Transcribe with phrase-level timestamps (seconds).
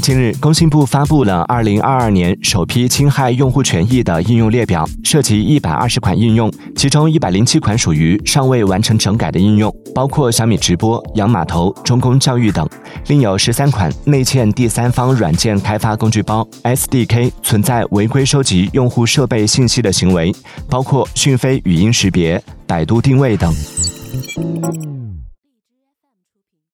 [0.00, 12.66] 近日，工信部发布了二零二二年首批侵害用户权益的应用列表，涉及一百二十款应用，其中一百零七款属于尚未完成整改的应用，包括小米直播、洋码头、中公教育等；
[13.08, 20.34] 另有十三款内嵌第三方软件开发工具包 （SDK） 存在违规收集用户设备信息的行为，
[20.68, 23.54] 包括讯飞语音识别、百度定位等。